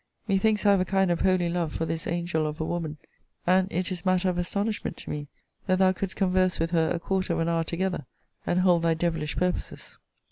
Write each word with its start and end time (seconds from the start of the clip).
Methinks 0.27 0.65
I 0.65 0.71
have 0.71 0.79
a 0.79 0.83
kind 0.83 1.11
of 1.11 1.21
holy 1.21 1.47
love 1.47 1.73
for 1.73 1.85
this 1.85 2.07
angel 2.07 2.47
of 2.47 2.59
a 2.59 2.65
woman; 2.65 2.97
and 3.45 3.67
it 3.71 3.91
is 3.91 4.03
matter 4.03 4.29
of 4.29 4.39
astonishment 4.39 4.97
to 4.97 5.11
me, 5.11 5.27
that 5.67 5.77
thou 5.77 5.91
couldst 5.91 6.15
converse 6.15 6.59
with 6.59 6.71
her 6.71 6.89
a 6.91 6.97
quarter 6.99 7.33
of 7.33 7.39
an 7.39 7.49
hour 7.49 7.63
together, 7.63 8.07
and 8.43 8.61
hold 8.61 8.81
thy 8.81 8.95
devilish 8.95 9.37
purposes. 9.37 9.99